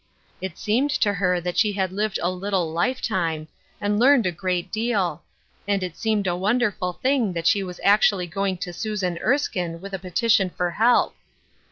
It 0.41 0.57
seemed 0.57 0.89
to 1.01 1.13
her 1.13 1.39
that 1.39 1.59
she 1.59 1.73
had 1.73 1.91
lived 1.91 2.17
a 2.23 2.31
little 2.31 2.71
life 2.73 3.01
time, 3.03 3.47
and 3.79 3.99
learned 3.99 4.25
a 4.25 4.31
great 4.31 4.71
deal, 4.71 5.21
and 5.67 5.83
it 5.83 5.95
seemed 5.95 6.25
a 6.25 6.35
wonderful 6.35 6.93
thing 6.93 7.33
that 7.33 7.45
she 7.45 7.61
was 7.61 7.79
actually 7.83 8.25
going 8.25 8.57
to 8.57 8.73
Susan 8.73 9.19
Erskine 9.23 9.79
with 9.79 9.93
a 9.93 9.99
petition 9.99 10.49
for 10.49 10.71
help. 10.71 11.13